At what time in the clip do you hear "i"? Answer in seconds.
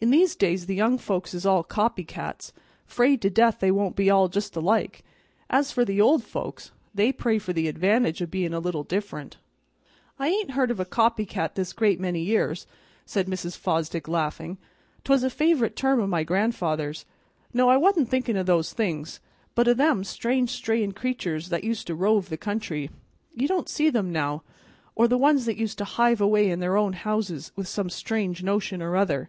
10.16-10.28, 17.68-17.76